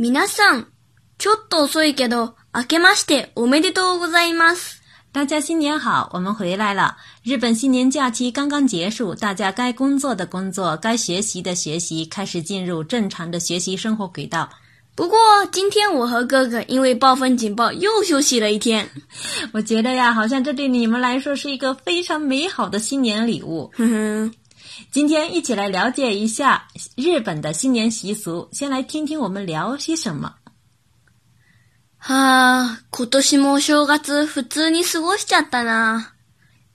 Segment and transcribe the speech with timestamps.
[0.00, 0.68] 皆さん、
[1.18, 4.80] ちょっと遅いけど、明けましておめでとうございます。
[5.12, 6.96] 大家新年好，我们回来了。
[7.24, 14.48] 日本新年假期刚刚结束，大家该工作的工作，该学习的学习，开始进入正常的学习生活轨道。
[14.94, 15.18] 不过
[15.50, 18.88] 今天我和哥哥因为暴风警报又休息了一天。
[19.52, 23.68] 我觉得呀，好像这对你们来说是一个非常美好的新年礼物。
[23.74, 24.32] 哼哼。
[24.90, 28.48] 今天一起来了解一下日本的新年习俗。
[28.52, 30.34] 先来听听我们聊些什么。
[31.98, 36.14] はあ、今年もお正月普通に過ごしちゃったな。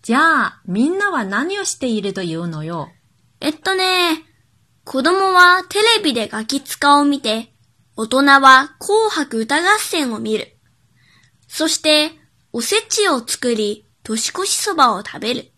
[0.01, 2.89] じゃあ、みんなは何をしているというのよ？
[3.39, 4.23] えっとね、
[4.83, 7.53] 子供はテレビでガキ使を見て、
[7.95, 10.57] 大人は紅白歌合戦を見る。
[11.47, 12.11] そして、
[12.51, 15.51] おせちを作り、年越しそばを食べる。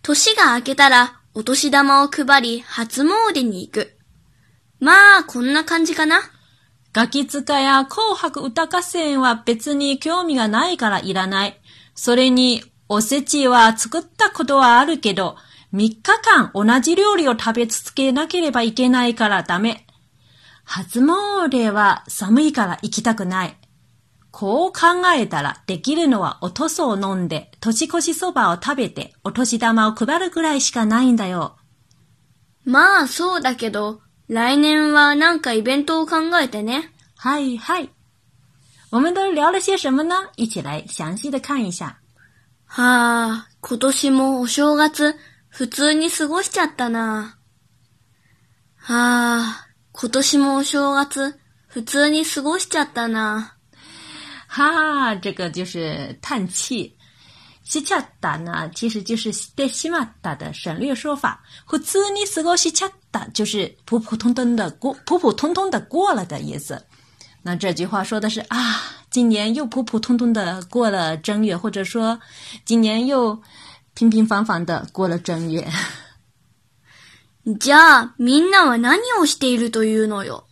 [0.00, 3.98] 年が明けたら、お年玉を配り、初詣に行く。
[4.78, 6.20] まあ、こんな感じかな。
[6.92, 11.60] ガキ使や紅白歌合戦は別に興味がないからいらない。
[11.96, 15.36] それに、おせちは作ったことはあるけど、
[15.72, 19.88] 3日間同じ料理を食べ続けなければいけないからダメ。
[20.62, 23.56] 初詣は寒いから行きたくない。
[24.36, 31.56] こう考えたらできるのはおとそを飲んで、年越しそばを食べて、お年玉を配るぐらいしかないんだよ。
[32.64, 36.90] まあ、そうだけど、来年はなんかイベントを考えてね。
[37.16, 37.90] 嗨嗨，
[38.90, 40.16] 我们都聊了些什么呢？
[40.34, 41.98] 一起来详细的看一下。
[42.66, 45.14] はあ、今年もお正月、
[45.48, 47.38] 普通に過ごしちゃったな。
[48.78, 53.53] はあ、今年もお正月、普通に過ごしちゃったな。
[54.53, 56.95] 哈，这个就是叹气。
[57.63, 61.39] 西恰达呢，其实就是对西马达的省略说法。
[61.67, 66.83] 普通に過ごしちゃった就是普普通通的过，普普通通的过了的意思。
[67.43, 68.57] 那这句话说的是啊，
[69.11, 72.19] 今年又普普通通的过了正月，或者说
[72.65, 73.39] 今年又
[73.93, 75.67] 平平凡凡的过了正月。
[77.45, 80.45] じゃあ、みんなは何をしているというのよ。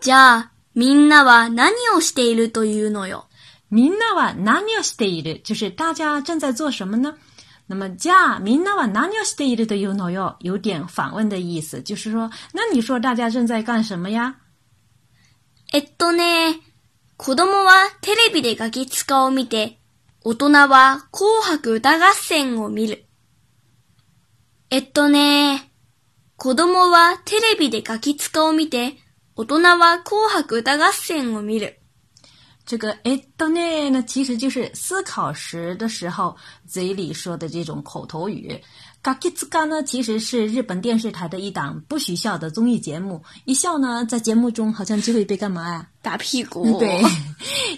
[0.00, 3.27] じゃあ、 みんなは何をしているというのよ。
[3.69, 5.41] みんなは何をしている？
[5.43, 7.17] 就是大家正在做什么呢？
[7.67, 14.37] 那么，じゃあみんなは何をしているというのよ，有点反问的意思，就是说，那你说大家正在干什么呀？
[15.73, 16.61] えっとね、
[17.17, 19.81] 子供はテレビでガキ使を見て、
[20.23, 23.03] 大人は紅白歌合戦を見る。
[24.69, 25.73] えっとね、
[26.37, 28.95] 子供はテレビでガキ使を見て、
[29.38, 31.74] 大人は紅白歌合戦を見る。
[32.66, 36.34] 这个えっとね呢，其实就是思考时的时候
[36.66, 38.58] 嘴里说的这种口头语。
[39.02, 45.86] ガキツカ呢，其实是日本电视台的一档不许笑的综艺节目，一笑呢，在节目中好像就会被干嘛呀？
[46.00, 46.78] 打屁股。
[46.78, 47.02] 对，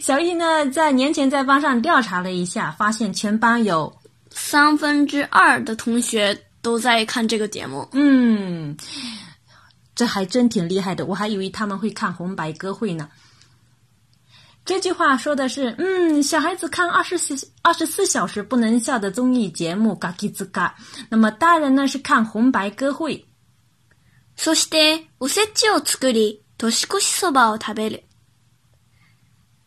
[0.00, 3.92] 小易呢，在年前在班上调查了一下，发现全班有
[4.30, 7.88] 三分之二的同学都在看这个节目。
[7.90, 8.76] 嗯，
[10.01, 13.07] 这还真挺厉害的，我还以为他们会看红白歌会呢。
[14.65, 20.69] 这句话说的是，嗯，小孩子看二十四二十四小时不能笑的综艺节目《ガキツカ》，
[21.11, 23.27] 那么大人呢是看红白歌会。
[24.35, 28.03] そして、おせちを作り、年越しそばを食べる。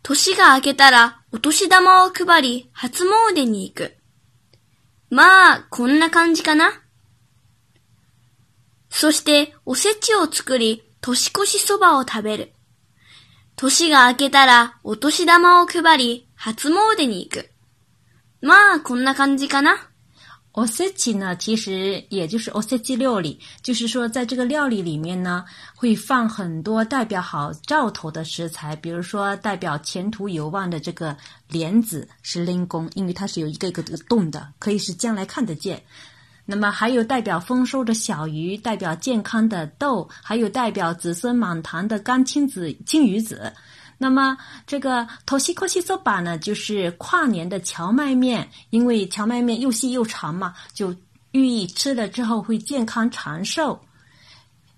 [0.03, 3.95] 年が明けたら、お年玉を配り、初詣に行く。
[5.11, 6.73] まあ、こんな感じかな。
[8.97, 12.53] そして、おせちを作り、年越しそばを食べる。
[13.57, 17.51] 年が明けたら、お年玉を配り、初詣に行く。
[18.41, 19.91] まあ、こんな感じかな。
[20.53, 25.45] おせち呢，其实也就是おせち料理，就是说在这个料理里面呢，
[25.75, 31.17] 会放很多代表好兆头的食材，比如说代表前途有望的这个
[31.49, 35.83] 莲子是灵宫，因为它是有一个一个洞的，可以是将来看得见。
[36.47, 43.51] 那么还有代表丰收的小鱼，代表健康的豆，还有代表子孙满堂的干青子、青鱼子。
[43.97, 44.37] 那么
[44.67, 50.95] 这个 toshikoshi soba 呢，就是跨年的荞麦面，因为荞麦面又细又长嘛，就
[51.31, 53.81] 寓意吃了之后会健康长寿。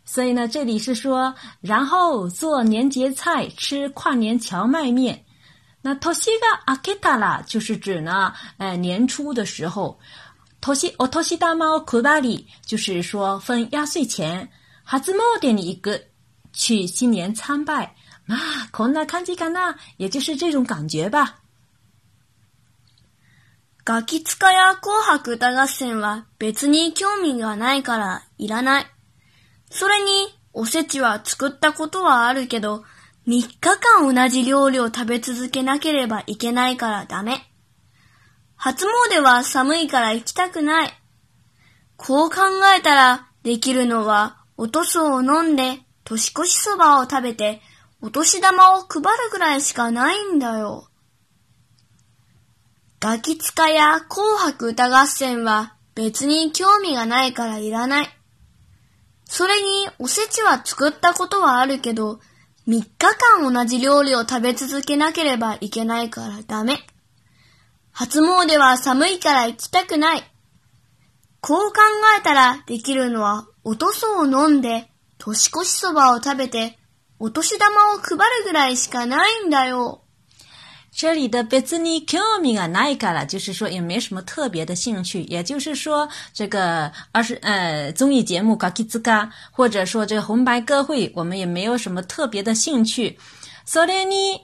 [0.05, 5.25] 所以呢，这里是说，然后做年节菜，吃跨年荞麦面。
[5.83, 9.99] 那 toshiga aketara 就是指呢，呃，年初的时候。
[10.61, 14.51] Toshi o toshi dama o kubari 就是说分压岁钱。
[14.85, 16.07] 初詣に行く
[16.53, 17.95] 去新年参拜。
[18.27, 21.41] まあこんな感じかな，也就是这种感觉吧。
[23.85, 28.87] ガキ使や紅白歌合戦は別に興味がないからいらない。
[29.71, 30.11] それに、
[30.53, 32.85] おせちは作ったことはあるけど、
[33.29, 37.49] 3日間同じ料理を食べ続けなければいけないからダメ。
[38.57, 40.91] 初詣は寒いから行きたくない。
[41.97, 42.37] こう考
[42.77, 47.61] えたらできるのはおとそを飲んで年越しそばを食べて
[48.01, 50.89] お年玉を配るぐらいしかないんだよ。
[53.01, 58.09] ガキ使や紅白歌合戦は別に興味がないからいらない。
[59.25, 62.21] それにおせちは作ったことはあるけど、
[62.69, 66.87] 3日間同じ料理を食べ続けなければいけないからダメ。
[67.99, 70.23] 初詣は寒いから行きたくない。
[71.41, 71.81] こう考
[72.21, 76.79] えたらできるのはおとそを飲んで、年越しそばを食べて、
[77.19, 80.03] お年玉を配るぐらいしかないんだよ。
[80.93, 93.17] 这里的別に興味がないから就是说也没什么特别的兴趣，也就是说这个二十呃综艺节目《嘎叽兹嘎》或者说这个红白歌会，我们也没有什么特别的兴趣。
[93.67, 94.43] それに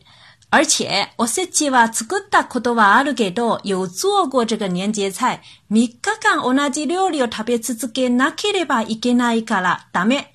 [0.51, 5.41] 而且おせちは作ったことはあるけど、有做过这个年节菜。
[5.69, 10.27] 3日間同じ料理を食べ続けなければいけないからダメ。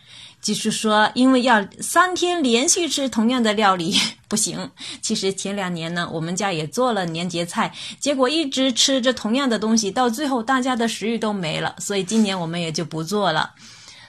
[0.43, 3.95] 就是说，因为要三天连续吃同样的料理
[4.29, 4.71] 不行。
[5.01, 13.53] 其实前两年呢，我们家也做了年节菜，结果一直吃着同样的东西，到最后大家的食欲都没了，所以今年我们也就不做了。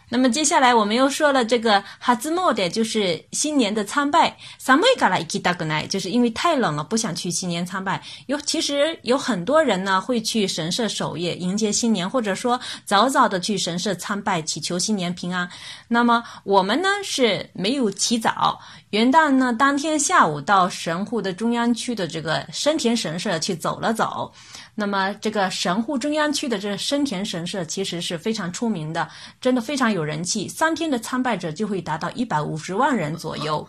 [0.09, 4.37] 那么接下来我们又说了这个哈兹莫的，就是新年的参拜。
[4.57, 8.03] 萨梅嘎拉伊基达格奈，就是因为太冷了，不想去新年参拜。
[8.27, 15.49] 有其实有很多人呢会去神社守夜迎接新年，或者说早早的去神社参拜，祈求新年平安。
[15.89, 18.59] 那么我们呢是没有起早，
[18.91, 24.33] 元旦呢当天下午到神户的中央区的这个深田神社去走了走。
[24.81, 29.09] 那么，这个神户中央区的这深田神社其实是非常出名的，
[29.41, 30.47] 真的非常有人气。
[30.47, 33.69] 三天的参拜者就会达到一百五十万人左右，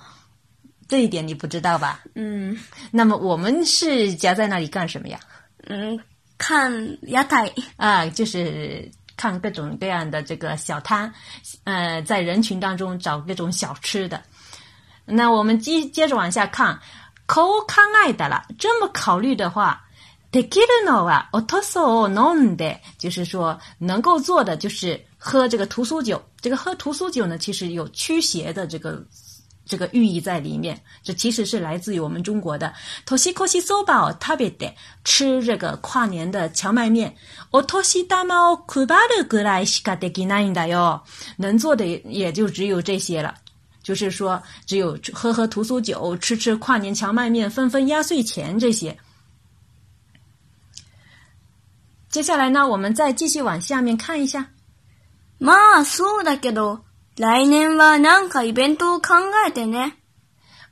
[0.88, 2.02] 这一点你不知道吧？
[2.14, 2.56] 嗯。
[2.92, 5.20] 那么我们是夹在那里干什么呀？
[5.66, 6.00] 嗯，
[6.38, 6.72] 看
[7.02, 11.12] 屋台啊，就是看各种各样的这个小摊，
[11.64, 14.22] 呃，在人群当中找各种小吃的。
[15.06, 16.80] 那我们接接着往下看，
[17.26, 19.84] 口看爱的了，这么考虑的话。
[20.31, 26.21] できるのはおとそを飲んで，就是说能够做的就是喝这个屠苏酒。
[26.41, 29.01] 这个喝屠苏酒呢，其实有驱邪的这个
[29.65, 30.77] 这个寓意在里面。
[31.05, 32.73] 这其实是来自于我们中国的。
[33.07, 34.75] 年越しそばを食べて
[35.05, 37.15] 吃这个跨年的荞麦面。
[37.53, 41.03] お年玉を配るぐらいしかできないんだよ。
[41.37, 43.33] 能做的也就只有这些了。
[43.85, 48.99] 就是说，只有喝喝屠苏酒，吃吃跨年荞麦面，分分压岁钱这些。
[52.11, 54.47] 接下来呢，我们再继续往下面看一下。
[55.41, 56.85] まあ、そうだけど、
[57.17, 59.15] 来年はなんかイベントを考
[59.47, 59.97] えてね。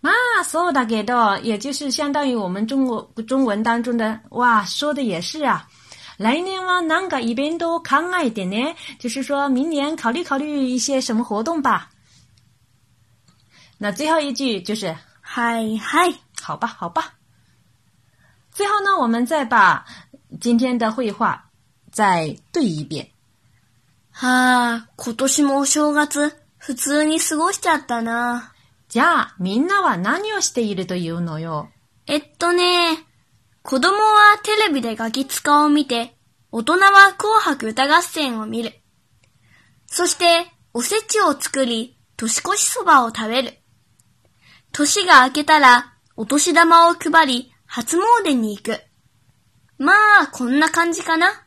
[0.00, 5.68] まあ、そうだけど，也就是相当于我们中国中文当中的“哇”，说的也是啊。
[6.18, 11.90] 来年はなんかイベントを考えてね，就是说明年考虑考虑一些什么活动吧。
[13.78, 17.14] 那最后一句就是“はいはい”，好吧，好吧。
[18.52, 19.84] 最后呢，我们再把。
[20.39, 21.43] 今天的绘画
[21.91, 23.09] 再对一遍。
[24.11, 28.53] はあ、今年もお正月、普通に過ごしちゃったな。
[28.89, 31.69] じゃあ、みんなは何をしているというのよ？
[32.07, 33.05] えっとね、
[33.63, 36.15] 子供はテレビでガキ使を見て、
[36.51, 38.73] 大人は紅白歌合戦を見る。
[39.85, 43.57] そして、おせちを作り、年越しそばを食べる。
[44.71, 48.81] 年が明けたら、お年玉を配り、初詣に行く。
[49.77, 49.93] ま
[50.23, 51.43] あ、こんな感じかな。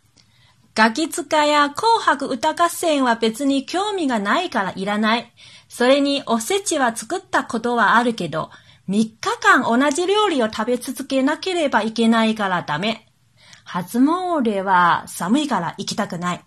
[0.75, 5.33] ガキ使や紅白歌合戦は別に興味がないからいらない。
[5.69, 8.51] それにおせちは作ったことはあるけど、
[8.89, 13.07] 3日間同じ料理を食べ続けなければいけないからダメ。
[13.65, 16.45] 初詣は寒いから行きたくない。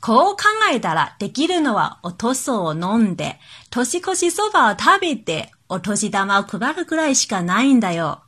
[0.00, 3.38] こう考えたらできるのはおとそを飲んで、
[3.70, 8.22] 年越しそばを食べて、お年玉を配るくらいしかないんだよ。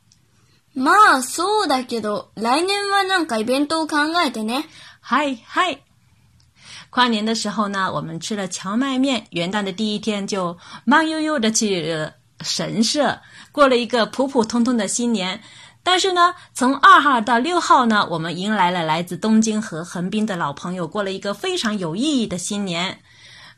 [0.76, 4.66] まあ、そうだけど、来年はなんかイベントを考えてね。
[5.02, 5.80] 嗨嗨，
[6.92, 9.26] 跨年的时候呢，我们吃了荞麦面。
[9.32, 13.20] 元旦的第一天就慢悠悠的去神社，
[13.52, 15.42] 过了一个普普通通的新年。
[15.82, 23.00] 但是呢，从二号到六号呢，我们迎来了来自东京和横滨的老朋友，过了一个非常有意义的新年。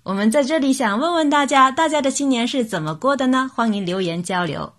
[0.03, 3.51] 我们在这里想问问大家，大家的新年是怎么过的呢？
[3.53, 4.71] 欢迎留言交流。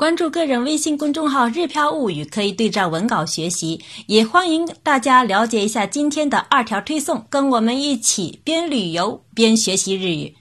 [0.00, 3.78] 关注个人微信公众号“日飘物语”，可以对照文稿学习。
[4.06, 10.34] 也欢迎大家了解一下今天的二条推送，跟我们一起边旅游边学习日语。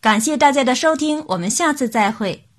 [0.00, 2.49] 感谢大家的收听，我们下次再会。